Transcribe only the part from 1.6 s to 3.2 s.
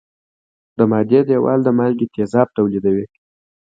د مالګي تیزاب تولیدوي.